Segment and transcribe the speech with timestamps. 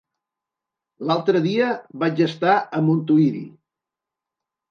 [1.09, 1.67] L'altre dia
[2.03, 3.43] vaig estar a Montuïri.